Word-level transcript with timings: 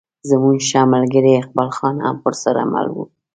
زموږ 0.29 0.57
ښه 0.67 0.81
ملګری 0.93 1.31
اقبال 1.41 1.69
خان 1.77 1.95
هم 2.05 2.15
ورسره 2.25 2.61
مل 2.73 2.87
و. 2.93 2.97